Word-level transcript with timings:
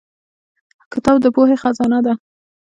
کتاب 0.91 1.15
د 1.21 1.25
پوهې 1.35 1.55
خزانه 1.61 1.99
ده 2.05 2.13